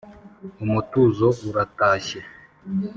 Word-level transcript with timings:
Umutuzo 0.63 1.27
uratashye 1.49 2.19